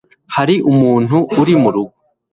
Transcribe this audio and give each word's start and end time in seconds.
hari 0.35 0.55
umuntu 0.71 1.17
uri 1.41 1.53
murugo 1.61 1.95